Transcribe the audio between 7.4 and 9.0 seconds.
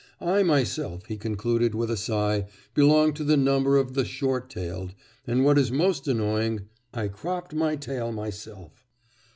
my tail myself.